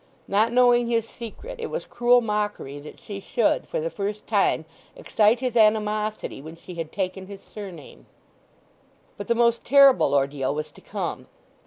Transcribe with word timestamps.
Not 0.27 0.51
knowing 0.51 0.87
his 0.87 1.07
secret 1.07 1.59
it 1.59 1.67
was 1.67 1.85
cruel 1.85 2.21
mockery 2.21 2.79
that 2.79 2.99
she 2.99 3.19
should 3.19 3.67
for 3.67 3.79
the 3.79 3.91
first 3.91 4.25
time 4.25 4.65
excite 4.95 5.41
his 5.41 5.55
animosity 5.55 6.41
when 6.41 6.57
she 6.57 6.73
had 6.73 6.91
taken 6.91 7.27
his 7.27 7.43
surname. 7.43 8.07
But 9.15 9.27
the 9.27 9.35
most 9.35 9.63
terrible 9.63 10.15
ordeal 10.15 10.55
was 10.55 10.71
to 10.71 10.81
come. 10.81 11.27